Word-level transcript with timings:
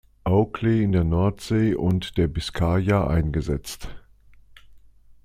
Oakley 0.25 0.81
in 0.83 0.93
der 0.93 1.03
Nordsee 1.03 1.75
und 1.75 2.17
der 2.17 2.25
Biskaya 2.27 3.05
eingesetzt. 3.05 3.89